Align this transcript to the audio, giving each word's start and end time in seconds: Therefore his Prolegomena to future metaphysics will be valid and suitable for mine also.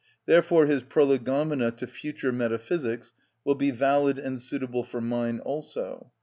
Therefore 0.25 0.65
his 0.65 0.81
Prolegomena 0.81 1.69
to 1.75 1.85
future 1.85 2.31
metaphysics 2.31 3.13
will 3.45 3.53
be 3.53 3.69
valid 3.69 4.17
and 4.17 4.41
suitable 4.41 4.83
for 4.83 4.99
mine 4.99 5.37
also. 5.37 6.11